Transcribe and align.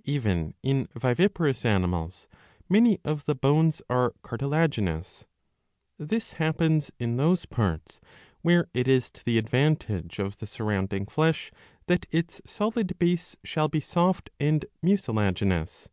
^ 0.00 0.02
Even 0.04 0.54
in 0.62 0.88
viviparous 0.94 1.66
animals 1.66 2.26
many 2.66 2.98
of 3.04 3.26
the 3.26 3.34
bones 3.34 3.82
are 3.90 4.14
cartilaginous. 4.22 5.26
This 5.98 6.32
happens 6.32 6.90
in 6.98 7.18
those 7.18 7.44
parts 7.44 8.00
where 8.40 8.68
it 8.72 8.88
is 8.88 9.10
to 9.10 9.22
the 9.22 9.36
advantage 9.36 10.18
of 10.18 10.38
the 10.38 10.46
surrounding 10.46 11.04
flesh 11.04 11.52
that 11.88 12.06
its 12.10 12.40
solid 12.46 12.98
base 12.98 13.36
shall 13.44 13.68
be 13.68 13.80
soft 13.80 14.30
and 14.40 14.64
mucilaginous. 14.80 15.90